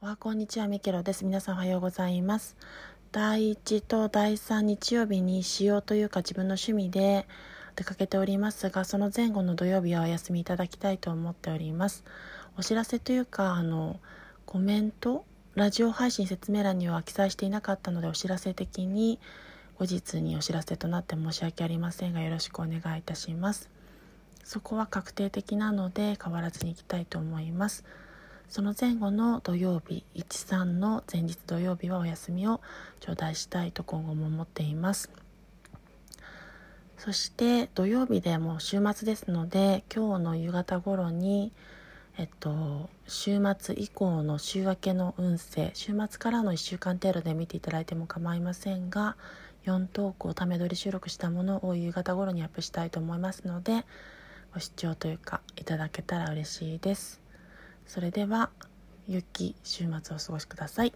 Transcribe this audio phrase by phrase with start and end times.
[0.00, 1.24] おはこんにちは、ミケロです。
[1.24, 2.56] 皆さんおはようございます。
[3.10, 7.26] 第1と第3日曜日に使用というか自分の趣味で
[7.74, 12.04] 出かけておりますが、その前後の土曜日はお休みいただきたいと思っております。
[12.56, 13.98] お知らせというか、あの、
[14.46, 15.24] コメント、
[15.56, 19.18] ラジオ配信説明欄には記載していなかったので、お知らせ的に
[19.80, 23.68] 後日にお知らせとなって申し訳ありませんが、よろしくお願いいたします。
[24.44, 27.84] そこは確定的なので変わらずに行きたいと思います。
[28.48, 32.60] その前後の土曜日13の前日土曜日はお休みを
[33.00, 35.10] 頂戴したいと今後も思っています
[36.96, 41.52] そして土曜日でもう週末ですので今日の夕方頃に
[42.16, 49.16] えっと週末以降の週明けの運勢週末からの1週間程度で見ていただいても構いませんが
[49.66, 53.84] 4投稿ため撮り収録したものを夕方頃にアップしたいと思いますので
[54.54, 57.27] ご視聴というかいただけたら嬉しいです。
[57.88, 58.50] それでは
[59.08, 60.92] 良き週末をお過ごしください。